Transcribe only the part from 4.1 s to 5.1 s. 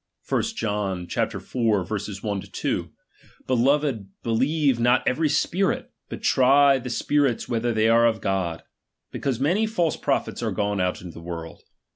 believe not